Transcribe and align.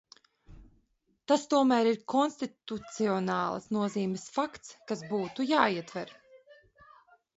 Tas 1.31 1.43
tomēr 1.51 1.89
ir 1.89 1.99
konstitucionālas 2.15 3.69
nozīmes 3.77 4.27
fakts, 4.39 4.75
kas 4.93 5.05
būtu 5.13 5.47
jāietver. 5.53 6.19